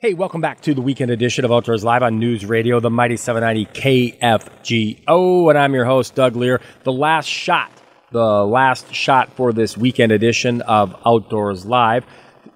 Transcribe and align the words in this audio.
Hey, 0.00 0.14
welcome 0.14 0.40
back 0.40 0.60
to 0.60 0.74
the 0.74 0.80
weekend 0.80 1.10
edition 1.10 1.44
of 1.44 1.50
Outdoors 1.50 1.82
Live 1.82 2.04
on 2.04 2.20
News 2.20 2.46
Radio, 2.46 2.78
the 2.78 2.88
Mighty 2.88 3.16
790 3.16 4.14
KFGO. 4.20 5.50
And 5.50 5.58
I'm 5.58 5.74
your 5.74 5.86
host, 5.86 6.14
Doug 6.14 6.36
Lear. 6.36 6.60
The 6.84 6.92
last 6.92 7.26
shot, 7.26 7.72
the 8.12 8.46
last 8.46 8.94
shot 8.94 9.32
for 9.32 9.52
this 9.52 9.76
weekend 9.76 10.12
edition 10.12 10.62
of 10.62 10.94
Outdoors 11.04 11.66
Live. 11.66 12.06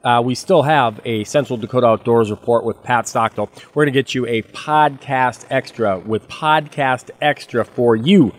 Uh, 0.05 0.23
we 0.25 0.37
still 0.37 0.63
have 0.63 1.01
a 1.05 1.25
Central 1.25 1.57
Dakota 1.57 1.89
Outdoors 1.89 2.31
report 2.31 2.63
with 2.63 2.81
Pat 2.85 3.09
Stockdale. 3.09 3.51
We're 3.75 3.87
going 3.87 3.93
to 3.93 3.99
get 4.01 4.15
you 4.15 4.25
a 4.27 4.43
podcast 4.43 5.45
extra 5.51 5.99
with 5.99 6.29
podcast 6.29 7.11
extra 7.21 7.65
for 7.65 7.97
you 7.97 8.33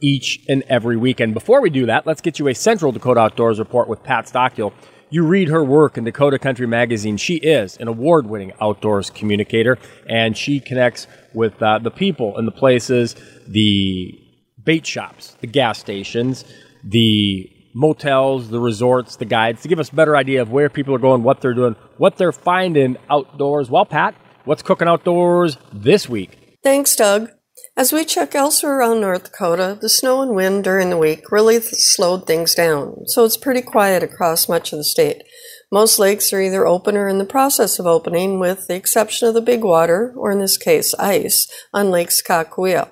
each 0.00 0.40
and 0.48 0.64
every 0.64 0.96
weekend. 0.96 1.32
Before 1.32 1.60
we 1.60 1.70
do 1.70 1.86
that, 1.86 2.08
let's 2.08 2.20
get 2.20 2.40
you 2.40 2.48
a 2.48 2.54
Central 2.56 2.90
Dakota 2.90 3.20
Outdoors 3.20 3.60
report 3.60 3.86
with 3.86 4.02
Pat 4.02 4.26
Stockdale. 4.26 4.72
You 5.10 5.24
read 5.24 5.48
her 5.48 5.64
work 5.64 5.96
in 5.96 6.04
Dakota 6.04 6.38
Country 6.38 6.66
Magazine. 6.66 7.16
She 7.16 7.36
is 7.36 7.78
an 7.78 7.88
award 7.88 8.26
winning 8.26 8.52
outdoors 8.60 9.08
communicator, 9.08 9.78
and 10.06 10.36
she 10.36 10.60
connects 10.60 11.06
with 11.32 11.62
uh, 11.62 11.78
the 11.78 11.90
people 11.90 12.36
and 12.36 12.46
the 12.46 12.52
places, 12.52 13.16
the 13.46 14.20
bait 14.62 14.86
shops, 14.86 15.34
the 15.40 15.46
gas 15.46 15.78
stations, 15.78 16.44
the 16.84 17.50
motels, 17.72 18.50
the 18.50 18.60
resorts, 18.60 19.16
the 19.16 19.24
guides 19.24 19.62
to 19.62 19.68
give 19.68 19.78
us 19.78 19.88
a 19.88 19.94
better 19.94 20.14
idea 20.14 20.42
of 20.42 20.50
where 20.50 20.68
people 20.68 20.94
are 20.94 20.98
going, 20.98 21.22
what 21.22 21.40
they're 21.40 21.54
doing, 21.54 21.74
what 21.96 22.18
they're 22.18 22.30
finding 22.30 22.98
outdoors. 23.08 23.70
Well, 23.70 23.86
Pat, 23.86 24.14
what's 24.44 24.62
cooking 24.62 24.88
outdoors 24.88 25.56
this 25.72 26.06
week? 26.06 26.58
Thanks, 26.62 26.94
Doug. 26.94 27.30
As 27.78 27.92
we 27.92 28.04
check 28.04 28.34
elsewhere 28.34 28.76
around 28.76 29.00
North 29.00 29.22
Dakota, 29.22 29.78
the 29.80 29.88
snow 29.88 30.20
and 30.20 30.34
wind 30.34 30.64
during 30.64 30.90
the 30.90 30.96
week 30.96 31.30
really 31.30 31.60
slowed 31.60 32.26
things 32.26 32.52
down, 32.52 33.06
so 33.06 33.24
it's 33.24 33.36
pretty 33.36 33.62
quiet 33.62 34.02
across 34.02 34.48
much 34.48 34.72
of 34.72 34.78
the 34.78 34.84
state. 34.84 35.22
Most 35.70 35.96
lakes 35.96 36.32
are 36.32 36.40
either 36.40 36.66
open 36.66 36.96
or 36.96 37.06
in 37.06 37.18
the 37.18 37.24
process 37.24 37.78
of 37.78 37.86
opening, 37.86 38.40
with 38.40 38.66
the 38.66 38.74
exception 38.74 39.28
of 39.28 39.34
the 39.34 39.40
big 39.40 39.62
water, 39.62 40.12
or 40.16 40.32
in 40.32 40.40
this 40.40 40.58
case, 40.58 40.92
ice, 40.94 41.46
on 41.72 41.92
Lake 41.92 42.08
Sakakawea. 42.08 42.88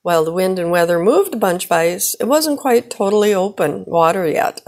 While 0.00 0.24
the 0.24 0.32
wind 0.32 0.58
and 0.58 0.70
weather 0.70 0.98
moved 0.98 1.34
a 1.34 1.36
bunch 1.36 1.66
of 1.66 1.72
ice, 1.72 2.16
it 2.18 2.24
wasn't 2.24 2.60
quite 2.60 2.88
totally 2.88 3.34
open 3.34 3.84
water 3.86 4.26
yet 4.26 4.62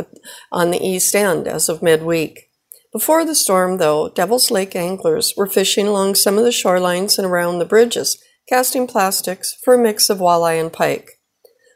on 0.53 0.71
the 0.71 0.87
east 0.87 1.15
end 1.15 1.49
as 1.49 1.71
of 1.71 1.83
midweek. 1.83 2.51
Before 2.93 3.25
the 3.25 3.35
storm, 3.35 3.79
though, 3.79 4.11
Devil's 4.11 4.51
Lake 4.51 4.77
anglers 4.77 5.33
were 5.35 5.47
fishing 5.47 5.87
along 5.87 6.17
some 6.17 6.37
of 6.37 6.45
the 6.45 6.51
shorelines 6.51 7.17
and 7.17 7.27
around 7.27 7.59
the 7.59 7.65
bridges 7.65 8.23
casting 8.49 8.87
plastics 8.87 9.57
for 9.65 9.75
a 9.75 9.79
mix 9.79 10.11
of 10.11 10.19
walleye 10.19 10.61
and 10.61 10.73
pike. 10.73 11.21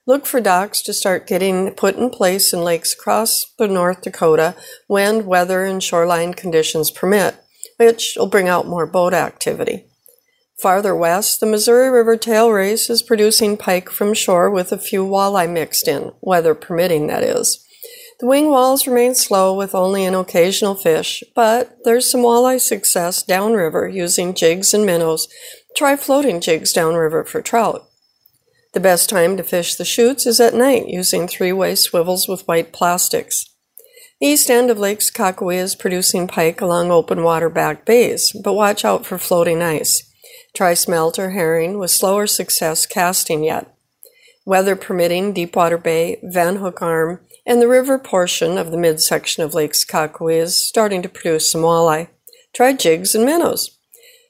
Look 0.06 0.24
for 0.24 0.40
docks 0.40 0.82
to 0.82 0.92
start 0.92 1.26
getting 1.26 1.72
put 1.72 1.96
in 1.96 2.10
place 2.10 2.52
in 2.52 2.62
lakes 2.62 2.94
across 2.94 3.44
the 3.58 3.66
North 3.66 4.02
Dakota 4.02 4.54
when 4.86 5.26
weather 5.26 5.64
and 5.64 5.82
shoreline 5.82 6.32
conditions 6.32 6.92
permit, 6.92 7.36
which 7.76 8.14
will 8.16 8.28
bring 8.28 8.48
out 8.48 8.68
more 8.68 8.86
boat 8.86 9.14
activity. 9.14 9.86
Farther 10.60 10.94
west, 10.94 11.40
the 11.40 11.46
Missouri 11.46 11.90
River 11.90 12.16
tail 12.16 12.50
race 12.50 12.88
is 12.88 13.02
producing 13.02 13.56
pike 13.56 13.90
from 13.90 14.14
shore 14.14 14.50
with 14.50 14.72
a 14.72 14.78
few 14.78 15.04
walleye 15.04 15.50
mixed 15.52 15.86
in, 15.86 16.12
weather 16.22 16.54
permitting, 16.54 17.08
that 17.08 17.22
is. 17.22 17.62
The 18.20 18.26
wing 18.26 18.48
walls 18.48 18.86
remain 18.86 19.14
slow 19.14 19.54
with 19.54 19.74
only 19.74 20.06
an 20.06 20.14
occasional 20.14 20.74
fish, 20.74 21.22
but 21.34 21.76
there's 21.84 22.10
some 22.10 22.22
walleye 22.22 22.60
success 22.60 23.22
downriver 23.22 23.86
using 23.86 24.32
jigs 24.32 24.72
and 24.72 24.86
minnows 24.86 25.28
Try 25.76 25.94
floating 25.96 26.40
jigs 26.40 26.72
downriver 26.72 27.22
for 27.22 27.42
trout. 27.42 27.86
The 28.72 28.80
best 28.80 29.10
time 29.10 29.36
to 29.36 29.42
fish 29.42 29.74
the 29.74 29.84
chutes 29.84 30.26
is 30.26 30.40
at 30.40 30.54
night 30.54 30.88
using 30.88 31.28
three 31.28 31.52
way 31.52 31.74
swivels 31.74 32.26
with 32.26 32.48
white 32.48 32.72
plastics. 32.72 33.44
The 34.18 34.28
east 34.28 34.48
end 34.48 34.70
of 34.70 34.78
Lake 34.78 35.00
Sakakawea 35.00 35.58
is 35.58 35.74
producing 35.74 36.28
pike 36.28 36.62
along 36.62 36.90
open 36.90 37.22
water 37.22 37.50
back 37.50 37.84
bays, 37.84 38.32
but 38.42 38.54
watch 38.54 38.86
out 38.86 39.04
for 39.04 39.18
floating 39.18 39.60
ice. 39.60 40.10
Try 40.54 40.72
smelt 40.72 41.18
or 41.18 41.32
herring 41.32 41.78
with 41.78 41.90
slower 41.90 42.26
success 42.26 42.86
casting 42.86 43.44
yet. 43.44 43.76
Weather 44.46 44.76
permitting, 44.76 45.34
Deepwater 45.34 45.76
Bay, 45.76 46.18
Van 46.22 46.56
Hook 46.56 46.80
Arm, 46.80 47.20
and 47.44 47.60
the 47.60 47.68
river 47.68 47.98
portion 47.98 48.56
of 48.56 48.70
the 48.70 48.78
midsection 48.78 49.42
of 49.42 49.52
Lake 49.52 49.72
Sakakawea 49.72 50.40
is 50.40 50.66
starting 50.66 51.02
to 51.02 51.10
produce 51.10 51.52
some 51.52 51.60
walleye. 51.60 52.08
Try 52.54 52.72
jigs 52.72 53.14
and 53.14 53.26
minnows. 53.26 53.75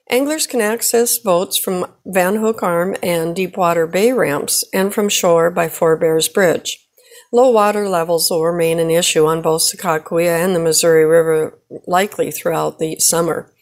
Anglers 0.09 0.47
can 0.47 0.61
access 0.61 1.19
boats 1.19 1.59
from 1.59 1.85
Van 2.05 2.37
Hook 2.37 2.63
Arm 2.63 2.95
and 3.03 3.35
Deepwater 3.35 3.89
Bay 3.89 4.13
ramps 4.13 4.63
and 4.73 4.95
from 4.95 5.09
shore 5.09 5.51
by 5.51 5.69
Four 5.69 5.97
Bears 5.97 6.29
Bridge. 6.29 6.87
Low 7.33 7.51
water 7.51 7.89
levels 7.89 8.31
will 8.31 8.45
remain 8.45 8.79
an 8.79 8.89
issue 8.89 9.27
on 9.27 9.43
both 9.43 9.63
Sakakawea 9.63 10.45
and 10.45 10.55
the 10.55 10.61
Missouri 10.61 11.05
River 11.05 11.59
likely 11.89 12.31
throughout 12.31 12.79
the 12.79 13.01
summer. 13.01 13.53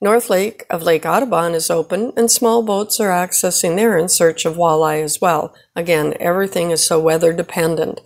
North 0.00 0.30
Lake 0.30 0.64
of 0.70 0.84
Lake 0.84 1.04
Audubon 1.04 1.54
is 1.54 1.70
open 1.70 2.12
and 2.16 2.30
small 2.30 2.62
boats 2.62 3.00
are 3.00 3.10
accessing 3.10 3.74
there 3.74 3.98
in 3.98 4.08
search 4.08 4.44
of 4.44 4.54
walleye 4.54 5.02
as 5.02 5.20
well. 5.20 5.52
Again, 5.74 6.14
everything 6.20 6.70
is 6.70 6.86
so 6.86 7.00
weather 7.00 7.32
dependent. 7.32 7.98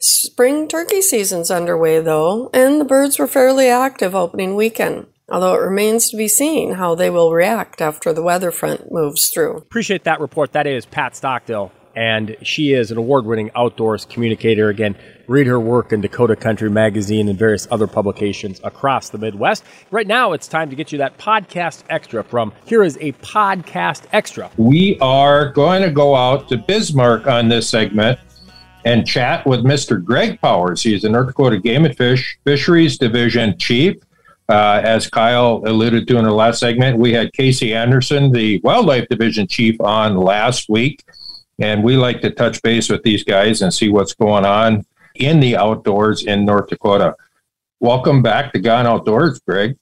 Spring 0.00 0.66
turkey 0.66 1.02
season's 1.02 1.50
underway 1.50 2.00
though, 2.00 2.48
and 2.54 2.80
the 2.80 2.86
birds 2.86 3.18
were 3.18 3.26
fairly 3.26 3.68
active 3.68 4.14
opening 4.14 4.56
weekend 4.56 5.06
although 5.32 5.54
it 5.54 5.62
remains 5.62 6.10
to 6.10 6.16
be 6.16 6.28
seen 6.28 6.74
how 6.74 6.94
they 6.94 7.10
will 7.10 7.32
react 7.32 7.80
after 7.80 8.12
the 8.12 8.22
weather 8.22 8.50
front 8.52 8.92
moves 8.92 9.30
through. 9.30 9.56
Appreciate 9.56 10.04
that 10.04 10.20
report. 10.20 10.52
That 10.52 10.66
is 10.66 10.84
Pat 10.84 11.16
Stockdale, 11.16 11.72
and 11.96 12.36
she 12.42 12.74
is 12.74 12.90
an 12.90 12.98
award 12.98 13.24
winning 13.24 13.50
outdoors 13.56 14.04
communicator. 14.04 14.68
Again, 14.68 14.94
read 15.26 15.46
her 15.46 15.58
work 15.58 15.92
in 15.92 16.02
Dakota 16.02 16.36
Country 16.36 16.70
Magazine 16.70 17.28
and 17.28 17.38
various 17.38 17.66
other 17.70 17.86
publications 17.86 18.60
across 18.62 19.08
the 19.08 19.18
Midwest. 19.18 19.64
Right 19.90 20.06
now, 20.06 20.32
it's 20.32 20.46
time 20.46 20.68
to 20.68 20.76
get 20.76 20.92
you 20.92 20.98
that 20.98 21.16
podcast 21.16 21.84
extra 21.88 22.22
from 22.22 22.52
Here 22.66 22.82
is 22.82 22.98
a 23.00 23.12
Podcast 23.12 24.04
Extra. 24.12 24.50
We 24.58 24.98
are 25.00 25.50
going 25.52 25.82
to 25.82 25.90
go 25.90 26.14
out 26.14 26.48
to 26.50 26.58
Bismarck 26.58 27.26
on 27.26 27.48
this 27.48 27.68
segment 27.68 28.18
and 28.84 29.06
chat 29.06 29.46
with 29.46 29.60
Mr. 29.60 30.02
Greg 30.02 30.40
Powers. 30.40 30.82
He's 30.82 31.02
the 31.02 31.08
North 31.08 31.28
Dakota 31.28 31.58
Game 31.58 31.84
and 31.84 31.96
Fish 31.96 32.38
Fisheries 32.44 32.98
Division 32.98 33.56
Chief. 33.56 33.96
Uh, 34.52 34.82
as 34.84 35.08
Kyle 35.08 35.62
alluded 35.64 36.06
to 36.06 36.18
in 36.18 36.26
the 36.26 36.30
last 36.30 36.60
segment, 36.60 36.98
we 36.98 37.10
had 37.10 37.32
Casey 37.32 37.72
Anderson, 37.72 38.30
the 38.30 38.60
Wildlife 38.62 39.08
Division 39.08 39.46
Chief, 39.46 39.80
on 39.80 40.14
last 40.14 40.68
week. 40.68 41.02
And 41.58 41.82
we 41.82 41.96
like 41.96 42.20
to 42.20 42.30
touch 42.30 42.60
base 42.60 42.90
with 42.90 43.02
these 43.02 43.24
guys 43.24 43.62
and 43.62 43.72
see 43.72 43.88
what's 43.88 44.12
going 44.12 44.44
on 44.44 44.84
in 45.14 45.40
the 45.40 45.56
outdoors 45.56 46.24
in 46.24 46.44
North 46.44 46.68
Dakota. 46.68 47.16
Welcome 47.80 48.20
back 48.20 48.52
to 48.52 48.58
Gone 48.58 48.86
Outdoors, 48.86 49.40
Greg. 49.40 49.78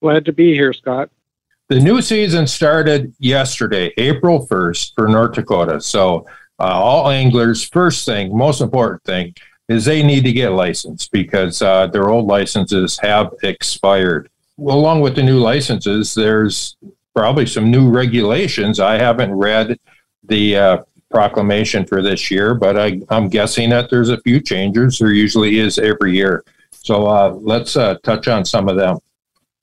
Glad 0.00 0.24
to 0.24 0.32
be 0.32 0.54
here, 0.54 0.72
Scott. 0.72 1.10
The 1.68 1.78
new 1.78 2.00
season 2.00 2.46
started 2.46 3.14
yesterday, 3.18 3.92
April 3.98 4.46
1st, 4.46 4.94
for 4.94 5.08
North 5.08 5.34
Dakota. 5.34 5.78
So, 5.82 6.24
uh, 6.58 6.62
all 6.62 7.10
anglers, 7.10 7.68
first 7.68 8.06
thing, 8.06 8.34
most 8.34 8.62
important 8.62 9.04
thing, 9.04 9.34
is 9.68 9.84
they 9.84 10.02
need 10.02 10.24
to 10.24 10.32
get 10.32 10.50
licensed 10.50 11.10
because 11.10 11.60
uh, 11.60 11.86
their 11.88 12.08
old 12.08 12.26
licenses 12.26 12.98
have 12.98 13.32
expired. 13.42 14.28
Well, 14.56 14.78
along 14.78 15.00
with 15.00 15.16
the 15.16 15.22
new 15.22 15.38
licenses, 15.38 16.14
there's 16.14 16.76
probably 17.14 17.46
some 17.46 17.70
new 17.70 17.90
regulations. 17.90 18.78
I 18.78 18.98
haven't 18.98 19.32
read 19.32 19.78
the 20.24 20.56
uh, 20.56 20.78
proclamation 21.10 21.84
for 21.84 22.00
this 22.00 22.30
year, 22.30 22.54
but 22.54 22.78
I, 22.78 23.00
am 23.10 23.28
guessing 23.28 23.70
that 23.70 23.90
there's 23.90 24.08
a 24.08 24.20
few 24.20 24.40
changes. 24.40 24.98
There 24.98 25.12
usually 25.12 25.58
is 25.58 25.78
every 25.78 26.14
year. 26.14 26.44
So 26.70 27.06
uh, 27.06 27.36
let's 27.40 27.76
uh, 27.76 27.96
touch 28.02 28.28
on 28.28 28.44
some 28.44 28.68
of 28.68 28.76
them. 28.76 28.98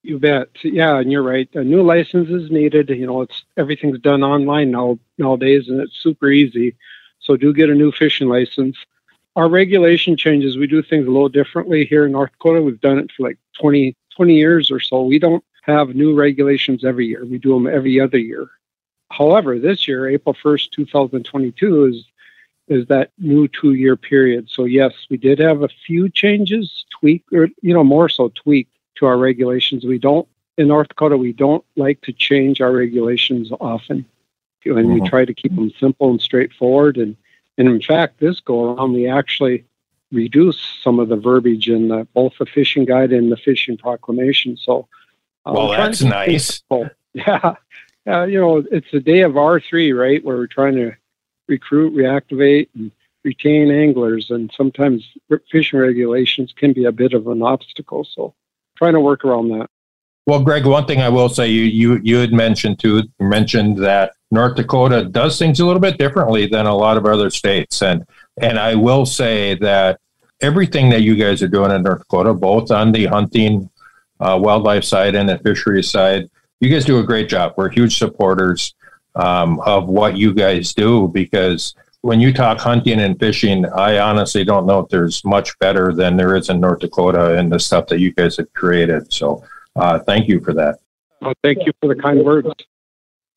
You 0.02 0.20
bet. 0.20 0.50
Yeah, 0.64 1.00
and 1.00 1.10
you're 1.10 1.24
right. 1.24 1.48
A 1.54 1.64
new 1.64 1.82
license 1.82 2.30
is 2.30 2.52
needed. 2.52 2.90
You 2.90 3.08
know, 3.08 3.22
it's 3.22 3.44
everything's 3.56 4.00
done 4.00 4.22
online 4.22 4.72
now 4.72 5.00
nowadays, 5.18 5.70
and 5.70 5.80
it's 5.80 5.96
super 5.96 6.30
easy. 6.30 6.76
So 7.20 7.38
do 7.38 7.54
get 7.54 7.70
a 7.70 7.76
new 7.76 7.92
fishing 7.94 8.28
license 8.28 8.76
our 9.36 9.50
regulation 9.50 10.16
changes. 10.16 10.58
We 10.58 10.68
do 10.68 10.82
things 10.82 11.08
a 11.08 11.12
little 11.12 11.30
differently 11.30 11.86
here 11.86 12.06
in 12.06 12.12
North 12.12 12.32
Dakota. 12.32 12.62
We've 12.62 12.80
done 12.80 13.00
it 13.00 13.12
for 13.12 13.24
like 13.24 13.38
20, 13.60 13.96
20 14.16 14.36
years 14.36 14.72
or 14.72 14.80
so. 14.80 15.04
We 15.04 15.20
don't 15.20 15.44
have 15.64 15.96
new 15.96 16.14
regulations 16.14 16.84
every 16.84 17.08
year. 17.08 17.26
We 17.26 17.38
do 17.38 17.54
them 17.54 17.68
every 17.68 18.00
other 18.00 18.18
year. 18.18 18.50
However, 19.12 19.60
this 19.60 19.88
year, 19.88 20.10
April 20.10 20.36
1st, 20.36 20.72
2022 20.72 21.86
is 21.86 22.06
is 22.70 22.88
that 22.88 23.12
new 23.18 23.46
two-year 23.50 23.98
period. 23.98 24.50
So 24.50 24.64
yes, 24.64 24.94
we 25.10 25.18
did 25.18 25.38
have 25.40 25.64
a 25.64 25.70
few 25.86 26.10
changes, 26.10 26.86
tweak 26.98 27.24
or 27.34 27.50
you 27.62 27.74
know 27.74 27.84
more 27.84 28.10
so 28.10 28.32
tweak 28.36 28.68
to 28.96 29.06
our 29.06 29.18
regulations. 29.18 29.84
We 29.84 29.98
don't 29.98 30.28
in 30.58 30.68
North 30.70 30.88
Dakota 30.88 31.18
we 31.18 31.34
don't 31.34 31.64
like 31.76 32.02
to 32.02 32.14
change 32.14 32.62
our 32.62 32.72
regulations 32.72 33.52
often, 33.60 34.06
and 34.66 34.76
mm-hmm. 34.76 34.94
we 34.94 35.10
try 35.10 35.26
to 35.26 35.34
keep 35.34 35.54
them 35.56 35.72
simple 35.80 36.10
and 36.10 36.22
straightforward 36.22 36.98
and 36.98 37.16
and 37.58 37.68
in 37.68 37.82
fact, 37.82 38.20
this 38.20 38.40
go 38.40 38.74
around, 38.74 38.94
we 38.94 39.08
actually 39.08 39.66
reduce 40.12 40.60
some 40.82 41.00
of 41.00 41.10
the 41.10 41.16
verbiage 41.16 41.70
in 41.70 41.88
the, 41.88 42.08
both 42.14 42.34
the 42.40 42.46
fishing 42.46 42.86
guide 42.86 43.12
and 43.12 43.32
the 43.32 43.38
fishing 43.38 43.78
proclamation. 43.78 44.58
So, 44.58 44.88
uh, 45.46 45.54
well, 45.56 45.70
that's 45.70 46.02
nice. 46.02 46.64
Yeah. 47.16 47.58
Uh, 48.08 48.24
you 48.24 48.40
know, 48.40 48.58
it's 48.72 48.90
the 48.92 49.00
day 49.00 49.22
of 49.22 49.34
R3, 49.34 49.96
right? 49.96 50.26
Where 50.26 50.36
we're 50.36 50.48
trying 50.48 50.74
to 50.78 50.94
recruit, 51.48 51.94
reactivate, 51.94 52.70
and 52.74 52.92
retain 53.24 53.70
anglers. 53.70 54.32
And 54.32 54.52
sometimes 54.58 55.08
fishing 55.52 55.78
regulations 55.78 56.54
can 56.58 56.74
be 56.74 56.86
a 56.86 56.92
bit 56.92 57.14
of 57.14 57.28
an 57.28 57.44
obstacle. 57.44 58.04
So, 58.04 58.34
trying 58.76 58.94
to 58.94 59.00
work 59.00 59.24
around 59.24 59.50
that. 59.50 59.70
Well, 60.26 60.42
Greg, 60.42 60.66
one 60.66 60.86
thing 60.86 61.02
I 61.02 61.10
will 61.10 61.30
say, 61.30 61.50
you 61.50 61.64
you 61.64 62.00
you 62.04 62.18
had 62.18 62.32
mentioned 62.32 62.80
too 62.80 63.04
mentioned 63.20 63.78
that 63.80 64.14
North 64.32 64.56
Dakota 64.56 65.06
does 65.06 65.38
things 65.38 65.60
a 65.60 65.66
little 65.66 65.82
bit 65.82 65.98
differently 65.98 66.48
than 66.48 66.66
a 66.66 66.76
lot 66.76 66.98
of 66.98 67.06
other 67.06 67.30
states, 67.30 67.82
and 67.82 68.06
and 68.42 68.58
I 68.58 68.76
will 68.76 69.06
say 69.06 69.56
that 69.56 70.00
everything 70.42 70.90
that 70.90 71.02
you 71.02 71.16
guys 71.16 71.44
are 71.44 71.48
doing 71.48 71.72
in 71.72 71.84
North 71.84 72.00
Dakota, 72.00 72.34
both 72.34 72.72
on 72.72 72.92
the 72.92 73.06
hunting, 73.06 73.70
uh, 74.20 74.40
wildlife 74.42 74.84
side 74.84 75.16
and 75.16 75.28
the 75.28 75.38
fisheries 75.40 75.92
side, 75.92 76.30
you 76.60 76.70
guys 76.70 76.86
do 76.86 77.00
a 77.00 77.04
great 77.04 77.28
job. 77.28 77.54
We're 77.58 77.70
huge 77.70 77.98
supporters 77.98 78.76
um, 79.16 79.60
of 79.62 79.88
what 79.88 80.18
you 80.18 80.34
guys 80.34 80.74
do 80.74 81.10
because 81.10 81.76
when 82.02 82.20
you 82.20 82.34
talk 82.34 82.60
hunting 82.60 83.00
and 83.00 83.18
fishing, 83.20 83.66
I 83.66 84.00
honestly 84.00 84.44
don't 84.44 84.66
know 84.66 84.80
if 84.80 84.90
there's 84.90 85.24
much 85.24 85.58
better 85.60 85.94
than 85.94 86.18
there 86.18 86.36
is 86.36 86.50
in 86.50 86.60
North 86.60 86.80
Dakota 86.80 87.38
and 87.38 87.52
the 87.52 87.60
stuff 87.60 87.88
that 87.88 88.00
you 88.00 88.12
guys 88.14 88.38
have 88.38 88.52
created. 88.54 89.12
So 89.12 89.44
uh, 89.76 90.00
thank 90.00 90.28
you 90.28 90.40
for 90.40 90.54
that. 90.54 90.80
Well, 91.22 91.34
thank 91.44 91.66
you 91.66 91.72
for 91.82 91.94
the 91.94 92.02
kind 92.02 92.24
words. 92.24 92.50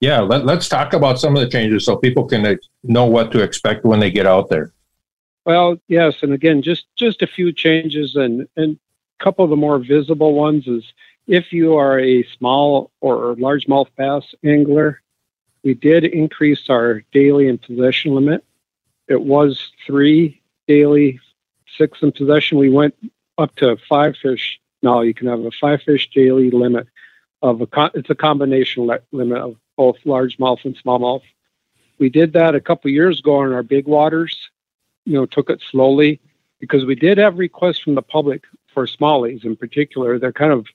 Yeah, 0.00 0.20
let, 0.20 0.46
us 0.48 0.68
talk 0.68 0.92
about 0.92 1.18
some 1.18 1.34
of 1.36 1.40
the 1.40 1.48
changes 1.48 1.84
so 1.84 1.96
people 1.96 2.24
can 2.24 2.58
know 2.82 3.06
what 3.06 3.32
to 3.32 3.42
expect 3.42 3.84
when 3.84 3.98
they 3.98 4.10
get 4.10 4.26
out 4.26 4.48
there. 4.48 4.72
Well, 5.46 5.78
yes, 5.88 6.22
and 6.22 6.32
again, 6.32 6.60
just 6.60 6.86
just 6.96 7.22
a 7.22 7.26
few 7.26 7.52
changes, 7.52 8.16
and 8.16 8.48
and 8.56 8.78
a 9.18 9.24
couple 9.24 9.44
of 9.44 9.50
the 9.50 9.56
more 9.56 9.78
visible 9.78 10.34
ones 10.34 10.66
is 10.66 10.84
if 11.26 11.52
you 11.52 11.76
are 11.76 11.98
a 11.98 12.24
small 12.24 12.90
or 13.00 13.36
largemouth 13.36 13.88
bass 13.96 14.34
angler, 14.44 15.00
we 15.64 15.74
did 15.74 16.04
increase 16.04 16.68
our 16.68 17.02
daily 17.12 17.48
and 17.48 17.62
possession 17.62 18.14
limit. 18.14 18.44
It 19.08 19.22
was 19.22 19.72
three 19.86 20.42
daily, 20.68 21.20
six 21.76 22.02
in 22.02 22.12
possession. 22.12 22.58
We 22.58 22.70
went 22.70 22.94
up 23.38 23.54
to 23.56 23.76
five 23.88 24.16
fish. 24.16 24.60
Now 24.82 25.00
you 25.00 25.14
can 25.14 25.26
have 25.26 25.40
a 25.40 25.50
five 25.50 25.82
fish 25.82 26.10
daily 26.10 26.50
limit 26.50 26.86
of 27.42 27.60
a. 27.60 27.90
It's 27.94 28.10
a 28.10 28.14
combination 28.14 28.88
limit 29.12 29.38
of 29.38 29.56
both 29.76 29.96
largemouth 30.04 30.64
and 30.64 30.76
smallmouth. 30.76 31.22
We 31.98 32.08
did 32.08 32.32
that 32.34 32.54
a 32.54 32.60
couple 32.60 32.90
years 32.90 33.20
ago 33.20 33.42
in 33.42 33.52
our 33.52 33.62
big 33.62 33.86
waters 33.86 34.50
you 35.06 35.14
know, 35.14 35.24
took 35.24 35.48
it 35.48 35.62
slowly 35.62 36.20
because 36.60 36.84
we 36.84 36.94
did 36.94 37.16
have 37.16 37.38
requests 37.38 37.78
from 37.78 37.94
the 37.94 38.02
public 38.02 38.42
for 38.74 38.86
smallies 38.86 39.44
in 39.44 39.56
particular. 39.56 40.18
They're 40.18 40.32
kind 40.32 40.52
of 40.52 40.66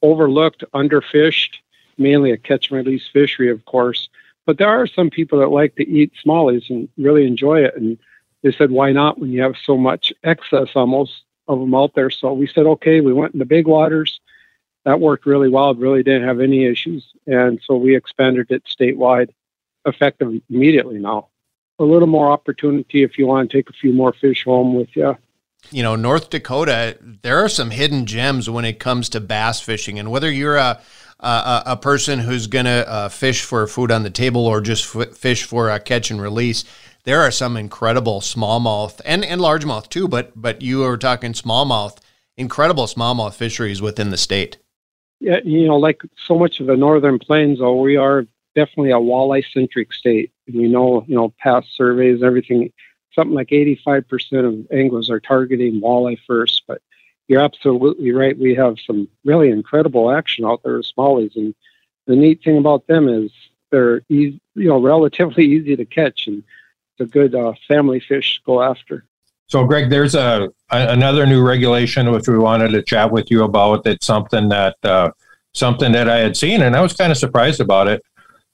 overlooked, 0.00 0.64
underfished, 0.72 1.56
mainly 1.98 2.30
a 2.30 2.36
catch 2.36 2.70
and 2.70 2.78
release 2.78 3.06
fishery, 3.12 3.50
of 3.50 3.64
course. 3.66 4.08
But 4.46 4.58
there 4.58 4.68
are 4.68 4.86
some 4.86 5.10
people 5.10 5.40
that 5.40 5.48
like 5.48 5.74
to 5.76 5.88
eat 5.88 6.12
smallies 6.24 6.70
and 6.70 6.88
really 6.96 7.26
enjoy 7.26 7.64
it. 7.64 7.76
And 7.76 7.98
they 8.42 8.52
said, 8.52 8.70
why 8.70 8.92
not 8.92 9.18
when 9.18 9.32
you 9.32 9.42
have 9.42 9.56
so 9.62 9.76
much 9.76 10.12
excess 10.22 10.68
almost 10.76 11.24
of 11.48 11.60
them 11.60 11.74
out 11.74 11.94
there? 11.94 12.10
So 12.10 12.32
we 12.32 12.46
said, 12.46 12.66
okay, 12.66 13.00
we 13.00 13.12
went 13.12 13.34
in 13.34 13.38
the 13.38 13.44
big 13.44 13.66
waters. 13.66 14.20
That 14.84 15.00
worked 15.00 15.26
really 15.26 15.48
well. 15.48 15.74
Really 15.74 16.02
didn't 16.02 16.28
have 16.28 16.40
any 16.40 16.64
issues. 16.64 17.04
And 17.26 17.60
so 17.64 17.76
we 17.76 17.96
expanded 17.96 18.50
it 18.50 18.64
statewide 18.64 19.30
effective 19.84 20.40
immediately 20.48 20.98
now 20.98 21.28
a 21.78 21.84
little 21.84 22.08
more 22.08 22.30
opportunity 22.30 23.02
if 23.02 23.18
you 23.18 23.26
want 23.26 23.50
to 23.50 23.56
take 23.56 23.68
a 23.68 23.72
few 23.72 23.92
more 23.92 24.12
fish 24.12 24.44
home 24.44 24.74
with 24.74 24.94
you. 24.96 25.16
You 25.70 25.82
know, 25.82 25.96
North 25.96 26.30
Dakota, 26.30 26.96
there 27.00 27.44
are 27.44 27.48
some 27.48 27.70
hidden 27.70 28.06
gems 28.06 28.48
when 28.48 28.64
it 28.64 28.78
comes 28.78 29.08
to 29.10 29.20
bass 29.20 29.60
fishing, 29.60 29.98
and 29.98 30.10
whether 30.10 30.30
you're 30.30 30.56
a 30.56 30.80
a, 31.18 31.62
a 31.66 31.76
person 31.78 32.18
who's 32.18 32.46
going 32.46 32.66
to 32.66 32.86
uh, 32.86 33.08
fish 33.08 33.42
for 33.42 33.66
food 33.66 33.90
on 33.90 34.02
the 34.02 34.10
table 34.10 34.46
or 34.46 34.60
just 34.60 34.94
f- 34.94 35.16
fish 35.16 35.44
for 35.44 35.70
a 35.70 35.80
catch 35.80 36.10
and 36.10 36.20
release, 36.20 36.64
there 37.06 37.22
are 37.22 37.30
some 37.30 37.56
incredible 37.56 38.20
smallmouth 38.20 39.00
and, 39.06 39.24
and 39.24 39.40
largemouth 39.40 39.88
too. 39.88 40.06
But 40.06 40.32
but 40.36 40.60
you 40.60 40.84
are 40.84 40.98
talking 40.98 41.32
smallmouth, 41.32 41.96
incredible 42.36 42.84
smallmouth 42.84 43.34
fisheries 43.34 43.80
within 43.80 44.10
the 44.10 44.18
state. 44.18 44.58
Yeah, 45.20 45.38
you 45.44 45.66
know, 45.66 45.76
like 45.76 46.02
so 46.26 46.38
much 46.38 46.60
of 46.60 46.66
the 46.66 46.76
northern 46.76 47.18
plains, 47.18 47.60
though, 47.60 47.80
we 47.80 47.96
are 47.96 48.26
definitely 48.54 48.90
a 48.90 48.96
walleye 48.96 49.44
centric 49.50 49.92
state. 49.94 50.30
We 50.52 50.68
know, 50.68 51.04
you 51.06 51.14
know, 51.14 51.32
past 51.38 51.68
surveys, 51.74 52.22
everything, 52.22 52.70
something 53.14 53.34
like 53.34 53.48
85% 53.48 54.04
of 54.44 54.70
anglers 54.70 55.08
are 55.08 55.20
targeting 55.20 55.80
walleye 55.80 56.18
first. 56.26 56.64
But 56.68 56.82
you're 57.28 57.40
absolutely 57.40 58.12
right. 58.12 58.38
We 58.38 58.54
have 58.56 58.76
some 58.86 59.08
really 59.24 59.48
incredible 59.48 60.10
action 60.10 60.44
out 60.44 60.62
there 60.62 60.76
with 60.76 60.92
smallies. 60.94 61.34
And 61.34 61.54
the 62.06 62.16
neat 62.16 62.44
thing 62.44 62.58
about 62.58 62.86
them 62.86 63.08
is 63.08 63.30
they're 63.70 64.02
easy, 64.10 64.40
you 64.54 64.68
know, 64.68 64.80
relatively 64.82 65.46
easy 65.46 65.76
to 65.76 65.84
catch 65.86 66.26
and 66.26 66.42
a 67.00 67.06
good 67.06 67.34
uh, 67.34 67.52
family 67.68 68.00
fish 68.00 68.40
go 68.44 68.62
after. 68.62 69.04
So, 69.48 69.64
Greg, 69.64 69.90
there's 69.90 70.14
a, 70.14 70.48
a, 70.70 70.88
another 70.88 71.24
new 71.26 71.46
regulation 71.46 72.10
which 72.10 72.26
we 72.26 72.38
wanted 72.38 72.70
to 72.70 72.82
chat 72.82 73.12
with 73.12 73.30
you 73.30 73.44
about. 73.44 73.86
It's 73.86 74.06
something 74.06 74.48
that 74.48 74.76
uh, 74.82 75.12
something 75.52 75.92
that 75.92 76.08
I 76.08 76.18
had 76.18 76.36
seen, 76.36 76.62
and 76.62 76.74
I 76.74 76.80
was 76.80 76.94
kind 76.94 77.12
of 77.12 77.18
surprised 77.18 77.60
about 77.60 77.88
it. 77.88 78.02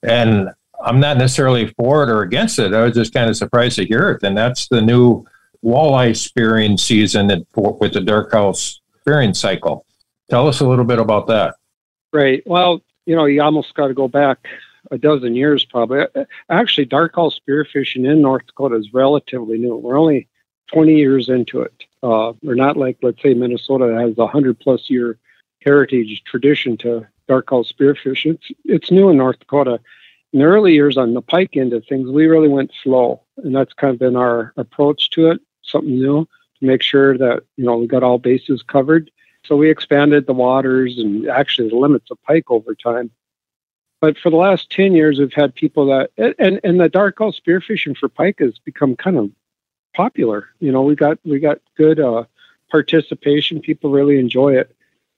And 0.03 0.51
I'm 0.85 1.01
not 1.01 1.17
necessarily 1.17 1.69
for 1.79 2.03
it 2.03 2.11
or 2.11 2.23
against 2.23 2.59
it. 2.59 2.75
I 2.75 2.83
was 2.83 2.95
just 2.95 3.15
kind 3.15 3.31
of 3.31 3.37
surprised 3.37 3.77
to 3.77 3.87
hear 3.87 4.11
it. 4.11 4.23
And 4.23 4.37
that's 4.37 4.69
the 4.69 4.83
new 4.83 5.25
walleye 5.65 6.17
spearing 6.17 6.77
season 6.77 7.29
with 7.55 7.93
the 7.93 8.01
dark 8.01 8.33
house 8.33 8.81
spearing 9.01 9.35
cycle. 9.35 9.87
Tell 10.29 10.49
us 10.49 10.61
a 10.61 10.67
little 10.67 10.85
bit 10.85 10.99
about 10.99 11.27
that. 11.29 11.55
Right. 12.13 12.43
Well, 12.47 12.83
you 13.07 13.17
know, 13.17 13.27
you 13.27 13.43
almost 13.43 13.75
got 13.75 13.89
to 13.89 13.95
go 13.95 14.09
back 14.09 14.47
a 14.93 14.99
dozen 14.99 15.35
years 15.35 15.65
probably. 15.65 16.05
Actually, 16.51 16.85
dark 16.85 17.17
house 17.17 17.41
spearfishing 17.41 18.09
in 18.09 18.21
North 18.21 18.47
Dakota 18.47 18.77
is 18.77 18.93
relatively 18.93 19.59
new. 19.59 19.75
We're 19.75 19.99
only 19.99 20.29
20 20.73 20.95
years 20.95 21.29
into 21.29 21.63
it. 21.63 21.85
Uh, 22.03 22.35
we're 22.43 22.55
not 22.55 22.77
like, 22.77 22.99
let's 23.03 23.23
say, 23.23 23.35
Minnesota 23.35 23.87
has 23.99 24.17
a 24.19 24.23
100 24.23 24.61
plus 24.61 24.89
year 24.89 25.19
heritage 25.65 26.23
tradition 26.25 26.77
to 26.77 27.07
dark 27.27 27.51
house 27.51 27.73
spearfish. 27.73 28.31
It's 28.31 28.49
it's 28.65 28.91
new 28.91 29.09
in 29.09 29.17
North 29.17 29.39
Dakota. 29.41 29.81
In 30.33 30.41
the 30.41 30.45
early 30.47 30.75
years 30.75 30.97
on 30.97 31.15
the 31.15 31.23
pike 31.23 31.57
end 31.57 31.73
of 31.73 31.85
things, 31.87 32.11
we 32.11 32.27
really 32.27 32.49
went 32.49 32.73
slow, 32.83 33.23
and 33.39 33.55
that's 33.55 33.75
kind 33.75 33.93
of 33.93 33.99
been 33.99 34.17
our 34.17 34.53
approach 34.57 35.11
to 35.11 35.31
it. 35.31 35.41
Something 35.63 35.99
new 35.99 36.27
to 36.59 36.67
make 36.67 36.83
sure 36.83 37.17
that 37.17 37.45
you 37.57 37.65
know 37.65 37.79
we 37.79 37.87
got 37.87 38.03
all 38.03 38.19
bases 38.19 38.63
covered. 38.63 39.11
So 39.45 39.57
we 39.57 39.71
expanded 39.71 40.27
the 40.27 40.33
waters 40.33 40.99
and 40.99 41.29
actually 41.29 41.69
the 41.69 41.77
limits 41.77 42.11
of 42.11 42.23
pike 42.23 42.51
over 42.51 42.75
time. 42.75 43.11
But 44.03 44.19
for 44.19 44.31
the 44.31 44.37
last 44.37 44.69
ten 44.69 44.95
years, 44.95 45.21
we've 45.21 45.33
had 45.33 45.55
people 45.55 45.87
that 45.87 46.11
and 46.19 46.59
and 46.65 46.81
the 46.81 46.89
dark 46.89 47.21
house 47.21 47.39
spearfishing 47.39 47.97
for 47.97 48.09
pike 48.09 48.41
has 48.41 48.59
become 48.59 48.97
kind 48.97 49.17
of 49.17 49.31
popular. 49.95 50.49
You 50.59 50.73
know, 50.73 50.83
we 50.83 50.97
got 50.97 51.19
we 51.25 51.39
got 51.39 51.61
good 51.77 52.01
uh, 52.01 52.25
participation. 52.69 53.61
People 53.61 53.93
really 53.93 54.19
enjoy 54.19 54.57
it 54.57 54.75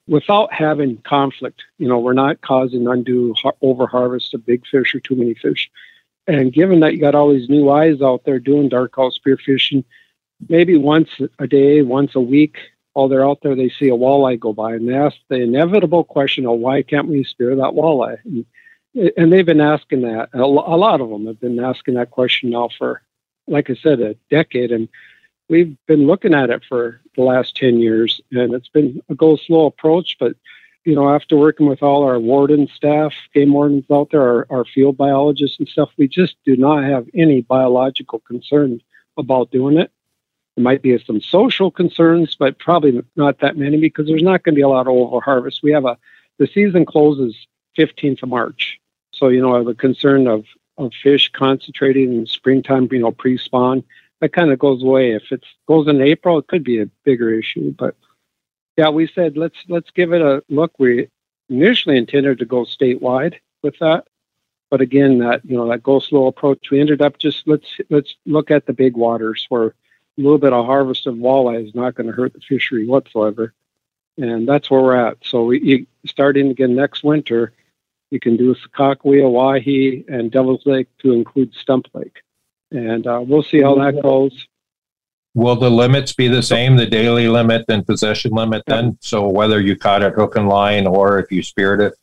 without 0.07 0.53
having 0.53 0.99
conflict. 0.99 1.63
You 1.79 1.89
know, 1.89 1.99
we're 1.99 2.13
not 2.13 2.43
causing 2.43 2.87
undue 2.87 3.35
over 3.63 3.87
harvest 3.87 4.35
of 4.35 4.45
big 4.45 4.67
fish 4.67 4.95
or 4.95 5.01
too 5.01 5.17
many 5.17 5.33
fish. 5.33 5.71
And 6.27 6.53
given 6.53 6.81
that 6.81 6.93
you 6.93 7.01
got 7.01 7.15
all 7.15 7.33
these 7.33 7.49
new 7.49 7.71
eyes 7.71 8.03
out 8.03 8.25
there 8.27 8.39
doing 8.39 8.69
dark 8.69 8.97
house 8.97 9.19
spearfishing, 9.19 9.83
maybe 10.51 10.77
once 10.77 11.09
a 11.39 11.47
day, 11.47 11.81
once 11.81 12.15
a 12.15 12.21
week, 12.21 12.59
while 12.93 13.09
they're 13.09 13.27
out 13.27 13.41
there, 13.43 13.57
they 13.57 13.71
see 13.71 13.89
a 13.89 13.97
walleye 13.97 14.39
go 14.39 14.53
by 14.53 14.75
and 14.75 14.87
they 14.87 14.95
ask 14.95 15.17
the 15.29 15.37
inevitable 15.37 16.05
question 16.05 16.45
of 16.47 16.59
why 16.59 16.83
can't 16.83 17.09
we 17.09 17.25
spear 17.25 17.57
that 17.57 17.73
walleye? 17.73 18.19
And, 18.27 18.45
and 18.95 19.33
they've 19.33 19.47
been 19.47 19.61
asking 19.61 20.03
that. 20.03 20.29
A 20.35 20.47
lot 20.47 21.01
of 21.01 21.09
them 21.11 21.27
have 21.27 21.41
been 21.41 21.59
asking 21.59 21.95
that 21.95 22.11
question 22.11 22.51
now 22.51 22.69
for, 22.79 23.03
like 23.47 23.71
I 23.71 23.75
said, 23.75 24.01
a 24.01 24.15
decade. 24.31 24.73
And 24.73 24.89
we've 25.49 25.77
been 25.87 26.07
looking 26.07 26.35
at 26.35 26.51
it 26.51 26.63
for 26.69 27.01
the 27.17 27.23
last 27.23 27.57
10 27.57 27.79
years 27.79 28.21
and 28.33 28.55
it's 28.55 28.69
been 28.69 29.03
a 29.09 29.15
go 29.15 29.37
slow 29.37 29.67
approach 29.67 30.17
but 30.19 30.35
you 30.85 30.95
know 30.95 31.15
after 31.15 31.37
working 31.37 31.67
with 31.67 31.83
all 31.83 32.03
our 32.03 32.19
warden 32.19 32.67
staff 32.69 33.13
game 33.33 33.53
wardens 33.53 33.85
out 33.91 34.09
there 34.11 34.23
our, 34.23 34.47
our 34.51 34.65
field 34.65 34.97
biologists 34.97 35.59
and 35.59 35.69
stuff 35.69 35.91
we 35.97 36.09
just 36.09 36.37
do 36.45 36.57
not 36.57 36.83
have 36.85 37.07
any 37.15 37.43
biological 37.43 38.21
concerns 38.21 38.81
about 39.17 39.51
doing 39.51 39.79
it 39.79 39.91
there 40.57 40.63
might 40.65 40.83
be 40.83 40.97
some 41.05 41.21
social 41.21 41.71
concerns 41.71 42.35
but 42.35 42.59
probably 42.59 43.03
not 43.17 43.39
that 43.41 43.57
many 43.57 43.77
because 43.77 44.07
there's 44.07 44.23
not 44.23 44.43
going 44.43 44.55
to 44.55 44.59
be 44.59 44.63
a 44.63 44.69
lot 44.69 44.87
of 44.87 44.95
over 44.95 45.21
harvest 45.21 45.63
we 45.63 45.73
have 45.73 45.85
a 45.85 45.97
the 46.39 46.47
season 46.47 46.85
closes 46.85 47.35
15th 47.79 48.23
of 48.23 48.29
march 48.29 48.81
so 49.25 49.29
you 49.29 49.41
know 49.41 49.65
the 49.65 49.75
concern 49.75 50.27
of 50.27 50.45
of 50.77 50.93
fish 51.03 51.31
concentrating 51.33 52.13
in 52.13 52.27
springtime 52.27 52.89
you 52.91 52.99
know 52.99 53.11
pre-spawn 53.11 53.83
that 54.21 54.33
kind 54.33 54.53
of 54.53 54.59
goes 54.59 54.83
away. 54.83 55.13
If 55.13 55.33
it 55.33 55.45
goes 55.67 55.89
in 55.89 56.01
April, 56.01 56.39
it 56.39 56.47
could 56.47 56.65
be 56.65 56.81
a 56.81 56.87
bigger 57.05 57.33
issue. 57.33 57.73
But 57.73 57.97
yeah, 58.77 58.91
we 58.91 59.07
said 59.07 59.39
let's 59.39 59.57
let's 59.69 59.91
give 59.91 60.13
it 60.13 60.21
a 60.21 60.43
look. 60.51 60.73
We 60.79 61.09
initially 61.49 61.97
intended 61.97 62.39
to 62.39 62.45
go 62.45 62.65
statewide 62.65 63.37
with 63.63 63.79
that, 63.79 64.07
but 64.71 64.83
again, 64.83 65.19
that 65.21 65.43
you 65.45 65.57
know 65.57 65.69
that 65.71 65.83
go 65.83 66.01
slow 66.01 66.27
approach, 66.27 66.71
we 66.71 66.81
ended 66.81 67.01
up 67.01 67.17
just 67.17 67.49
let's 67.49 67.79
let's 67.89 68.15
look 68.27 68.51
at 68.51 68.67
the 68.67 68.75
big 68.75 68.95
waters 68.95 69.47
where 69.49 69.69
a 69.69 69.75
little 70.19 70.39
bit 70.39 70.53
of 70.53 70.67
harvest 70.67 71.07
of 71.07 71.15
walleye 71.15 71.67
is 71.67 71.75
not 71.75 71.95
going 71.95 72.09
to 72.09 72.13
hurt 72.13 72.35
the 72.35 72.41
fishery 72.41 72.87
whatsoever, 72.87 73.55
and 74.19 74.47
that's 74.47 74.71
where 74.71 74.83
we're 74.83 74.97
at. 74.97 75.17
So 75.25 75.47
we 75.47 75.87
starting 76.05 76.51
again 76.51 76.75
next 76.75 77.03
winter, 77.03 77.55
you 78.15 78.21
can 78.21 78.37
do 78.37 78.55
Sakakawea, 78.55 79.25
Oahe, 79.25 80.05
and 80.09 80.31
Devil's 80.31 80.65
Lake 80.65 80.89
to 81.03 81.13
include 81.13 81.53
Stump 81.55 81.87
Lake 81.93 82.23
and 82.75 83.07
uh, 83.07 83.23
we'll 83.25 83.43
see 83.43 83.63
how 83.63 83.77
that 83.77 84.03
goes. 84.03 84.47
Will 85.35 85.57
the 85.57 85.71
limits 85.71 86.13
be 86.13 86.29
the 86.29 86.43
same, 86.43 86.77
the 86.77 86.87
daily 86.87 87.29
limit 87.29 87.65
and 87.69 87.87
possession 87.87 88.33
limit 88.33 88.63
then? 88.67 88.99
So 89.01 89.29
whether 89.29 89.61
you 89.61 89.77
caught 89.77 90.03
it 90.03 90.15
hook 90.15 90.37
and 90.37 90.49
line 90.49 90.87
or 90.87 91.19
if 91.19 91.33
you 91.33 91.43
speared 91.43 91.81
it? 91.81 91.95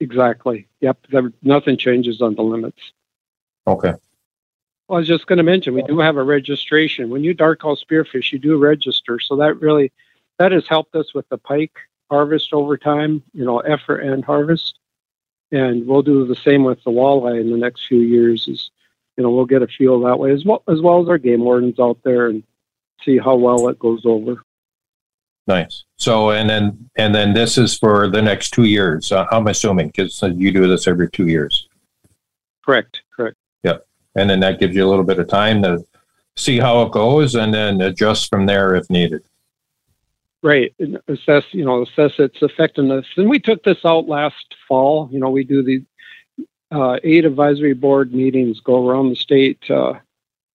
Exactly. 0.00 0.66
Yep. 0.80 0.98
There, 1.10 1.32
nothing 1.42 1.76
changes 1.76 2.20
on 2.20 2.34
the 2.34 2.42
limits. 2.42 2.78
Okay. 3.66 3.94
Well, 4.88 4.96
I 4.96 4.98
was 4.98 5.08
just 5.08 5.26
going 5.26 5.38
to 5.38 5.42
mention 5.42 5.74
we 5.74 5.82
do 5.82 5.98
have 6.00 6.16
a 6.16 6.22
registration. 6.22 7.08
When 7.08 7.24
you 7.24 7.32
dark 7.32 7.62
house 7.62 7.82
spearfish, 7.82 8.32
you 8.32 8.38
do 8.38 8.58
register. 8.58 9.18
So 9.20 9.36
that 9.36 9.60
really 9.60 9.92
that 10.38 10.52
has 10.52 10.66
helped 10.66 10.94
us 10.94 11.14
with 11.14 11.28
the 11.28 11.38
pike 11.38 11.76
harvest 12.10 12.52
over 12.52 12.76
time. 12.76 13.22
You 13.32 13.44
know, 13.44 13.60
effort 13.60 14.00
and 14.00 14.22
harvest, 14.24 14.78
and 15.52 15.86
we'll 15.86 16.02
do 16.02 16.26
the 16.26 16.34
same 16.34 16.64
with 16.64 16.82
the 16.84 16.90
walleye 16.90 17.40
in 17.40 17.50
the 17.50 17.56
next 17.56 17.86
few 17.86 18.00
years. 18.00 18.48
Is 18.48 18.70
you 19.16 19.22
know 19.22 19.30
we'll 19.30 19.44
get 19.44 19.62
a 19.62 19.68
feel 19.68 20.00
that 20.00 20.18
way 20.18 20.32
as 20.32 20.44
well 20.44 20.62
as 20.68 20.80
well 20.80 21.00
as 21.02 21.08
our 21.08 21.18
game 21.18 21.40
wardens 21.40 21.78
out 21.78 21.98
there 22.02 22.28
and 22.28 22.42
see 23.04 23.18
how 23.18 23.36
well 23.36 23.68
it 23.68 23.78
goes 23.78 24.02
over. 24.04 24.42
Nice. 25.46 25.84
So 25.96 26.30
and 26.30 26.48
then 26.48 26.90
and 26.96 27.14
then 27.14 27.34
this 27.34 27.58
is 27.58 27.78
for 27.78 28.08
the 28.08 28.22
next 28.22 28.50
two 28.50 28.64
years. 28.64 29.12
Uh, 29.12 29.26
I'm 29.30 29.46
assuming 29.46 29.88
because 29.88 30.20
you 30.22 30.52
do 30.52 30.66
this 30.66 30.88
every 30.88 31.10
two 31.10 31.28
years. 31.28 31.68
Correct. 32.64 33.02
Correct. 33.14 33.36
Yep. 33.64 33.86
And 34.14 34.30
then 34.30 34.40
that 34.40 34.60
gives 34.60 34.74
you 34.74 34.84
a 34.84 34.88
little 34.88 35.04
bit 35.04 35.18
of 35.18 35.28
time 35.28 35.62
to 35.62 35.84
see 36.36 36.58
how 36.58 36.82
it 36.82 36.92
goes 36.92 37.34
and 37.34 37.52
then 37.52 37.80
adjust 37.80 38.30
from 38.30 38.46
there 38.46 38.74
if 38.74 38.88
needed. 38.88 39.22
Right. 40.42 40.74
And 40.78 40.98
assess, 41.08 41.44
you 41.52 41.64
know, 41.64 41.82
assess 41.82 42.18
its 42.18 42.42
effectiveness. 42.42 43.06
And 43.16 43.30
we 43.30 43.38
took 43.38 43.62
this 43.62 43.84
out 43.84 44.08
last 44.08 44.54
fall. 44.68 45.08
You 45.12 45.20
know, 45.20 45.30
we 45.30 45.44
do 45.44 45.62
the 45.62 45.84
uh, 46.72 46.98
eight 47.04 47.24
advisory 47.24 47.74
board 47.74 48.12
meetings 48.12 48.60
go 48.60 48.88
around 48.88 49.10
the 49.10 49.16
state, 49.16 49.70
uh, 49.70 49.94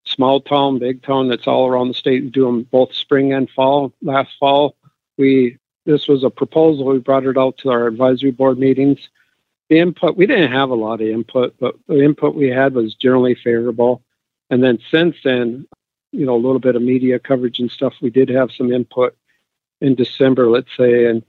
small 0.05 0.41
town, 0.41 0.79
big 0.79 1.03
town. 1.03 1.29
That's 1.29 1.47
all 1.47 1.67
around 1.67 1.89
the 1.89 1.93
state. 1.93 2.23
We 2.23 2.29
do 2.29 2.45
them 2.45 2.63
both 2.63 2.93
spring 2.93 3.33
and 3.33 3.49
fall. 3.49 3.93
Last 4.01 4.31
fall, 4.39 4.75
we 5.17 5.57
this 5.85 6.07
was 6.07 6.23
a 6.25 6.29
proposal. 6.29 6.87
We 6.87 6.99
brought 6.99 7.25
it 7.25 7.37
out 7.37 7.57
to 7.59 7.69
our 7.69 7.87
advisory 7.87 8.31
board 8.31 8.59
meetings 8.59 9.07
the 9.69 9.79
input 9.79 10.15
we 10.15 10.25
didn't 10.25 10.51
have 10.51 10.69
a 10.69 10.75
lot 10.75 11.01
of 11.01 11.07
input, 11.07 11.55
but 11.59 11.75
the 11.87 12.01
input 12.01 12.35
we 12.35 12.49
had 12.49 12.73
was 12.73 12.95
generally 12.95 13.35
favorable. 13.35 14.01
And 14.49 14.63
then 14.63 14.79
since 14.89 15.17
then, 15.23 15.67
you 16.11 16.25
know, 16.25 16.35
a 16.35 16.37
little 16.37 16.59
bit 16.59 16.75
of 16.75 16.81
media 16.81 17.19
coverage 17.19 17.59
and 17.59 17.69
stuff, 17.69 17.93
we 18.01 18.09
did 18.09 18.29
have 18.29 18.51
some 18.51 18.71
input 18.71 19.15
in 19.81 19.95
December, 19.95 20.49
let's 20.49 20.75
say, 20.77 21.05
and 21.05 21.23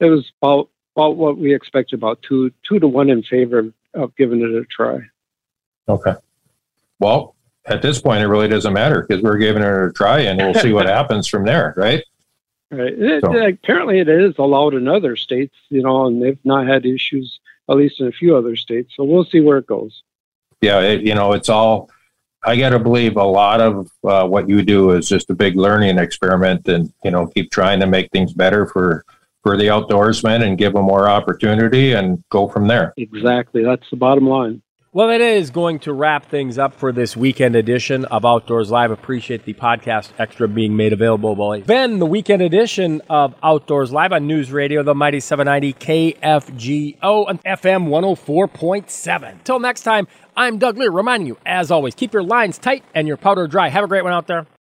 it 0.00 0.06
was 0.06 0.30
about 0.40 0.68
about 0.94 1.16
what 1.16 1.38
we 1.38 1.54
expected, 1.54 1.96
about 1.96 2.22
two 2.22 2.52
two 2.66 2.78
to 2.78 2.88
one 2.88 3.10
in 3.10 3.22
favor 3.22 3.72
of 3.94 4.14
giving 4.16 4.40
it 4.40 4.54
a 4.54 4.64
try. 4.64 5.00
Okay. 5.88 6.14
Well, 6.98 7.34
at 7.66 7.82
this 7.82 8.00
point, 8.00 8.22
it 8.22 8.28
really 8.28 8.48
doesn't 8.48 8.72
matter 8.72 9.04
because 9.06 9.22
we're 9.22 9.38
giving 9.38 9.62
it 9.62 9.68
a 9.68 9.92
try, 9.92 10.20
and 10.20 10.38
we'll 10.38 10.54
see 10.54 10.72
what 10.72 10.86
happens 10.98 11.26
from 11.26 11.44
there, 11.44 11.74
right? 11.76 12.04
Right. 12.70 12.92
It, 12.92 13.22
so. 13.22 13.36
apparently, 13.36 13.98
it 13.98 14.08
is 14.08 14.34
allowed 14.38 14.74
in 14.74 14.88
other 14.88 15.16
states, 15.16 15.54
you 15.68 15.82
know, 15.82 16.06
and 16.06 16.22
they've 16.22 16.38
not 16.44 16.66
had 16.66 16.86
issues 16.86 17.38
at 17.68 17.76
least 17.76 18.00
in 18.00 18.06
a 18.06 18.12
few 18.12 18.36
other 18.36 18.56
states. 18.56 18.92
So 18.96 19.04
we'll 19.04 19.24
see 19.24 19.40
where 19.40 19.58
it 19.58 19.66
goes. 19.66 20.02
Yeah, 20.60 20.80
it, 20.80 21.02
you 21.02 21.14
know, 21.14 21.32
it's 21.32 21.48
all. 21.48 21.90
I 22.44 22.56
got 22.56 22.70
to 22.70 22.78
believe 22.78 23.16
a 23.16 23.24
lot 23.24 23.60
of 23.60 23.90
uh, 24.04 24.26
what 24.26 24.48
you 24.48 24.62
do 24.62 24.90
is 24.90 25.08
just 25.08 25.30
a 25.30 25.34
big 25.34 25.56
learning 25.56 25.98
experiment, 25.98 26.68
and 26.68 26.92
you 27.04 27.10
know, 27.10 27.26
keep 27.26 27.50
trying 27.50 27.80
to 27.80 27.86
make 27.86 28.10
things 28.10 28.32
better 28.32 28.66
for 28.66 29.04
for 29.42 29.56
the 29.56 29.66
outdoorsmen 29.66 30.46
and 30.46 30.56
give 30.56 30.72
them 30.72 30.84
more 30.84 31.08
opportunity 31.08 31.92
and 31.92 32.22
go 32.30 32.48
from 32.48 32.68
there. 32.68 32.94
Exactly, 32.96 33.64
that's 33.64 33.88
the 33.90 33.96
bottom 33.96 34.26
line. 34.26 34.62
Well, 34.94 35.08
it 35.08 35.22
is 35.22 35.50
going 35.50 35.78
to 35.78 35.92
wrap 35.94 36.26
things 36.26 36.58
up 36.58 36.74
for 36.74 36.92
this 36.92 37.16
weekend 37.16 37.56
edition 37.56 38.04
of 38.04 38.26
Outdoors 38.26 38.70
Live. 38.70 38.90
Appreciate 38.90 39.46
the 39.46 39.54
podcast 39.54 40.10
extra 40.18 40.46
being 40.46 40.76
made 40.76 40.92
available. 40.92 41.62
Then 41.62 41.98
the 41.98 42.04
weekend 42.04 42.42
edition 42.42 43.00
of 43.08 43.34
Outdoors 43.42 43.90
Live 43.90 44.12
on 44.12 44.26
News 44.26 44.52
Radio, 44.52 44.82
the 44.82 44.94
Mighty 44.94 45.18
790 45.18 45.72
KFGO 46.20 47.24
and 47.26 47.42
FM 47.42 47.88
104.7. 47.88 49.44
Till 49.44 49.60
next 49.60 49.80
time, 49.80 50.06
I'm 50.36 50.58
Doug 50.58 50.76
Lear 50.76 50.90
reminding 50.90 51.26
you, 51.26 51.38
as 51.46 51.70
always, 51.70 51.94
keep 51.94 52.12
your 52.12 52.22
lines 52.22 52.58
tight 52.58 52.84
and 52.94 53.08
your 53.08 53.16
powder 53.16 53.46
dry. 53.46 53.70
Have 53.70 53.84
a 53.84 53.88
great 53.88 54.04
one 54.04 54.12
out 54.12 54.26
there. 54.26 54.46